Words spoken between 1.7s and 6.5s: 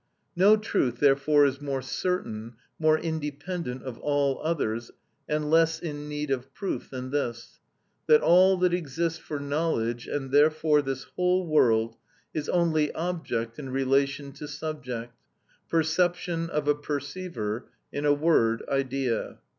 certain, more independent of all others, and less in need